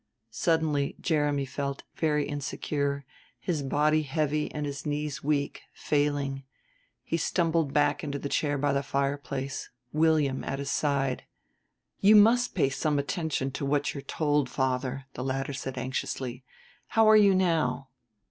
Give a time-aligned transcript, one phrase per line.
[0.31, 3.05] Suddenly Jeremy felt very insecure,
[3.39, 6.41] his body heavy and knees weak, failing.
[7.03, 11.25] He stumbled back into the chair by the fireplace, William at his side.
[11.99, 16.43] "You must pay some attention to what you're told, father," the latter said anxiously.
[16.87, 17.89] "How are you now?"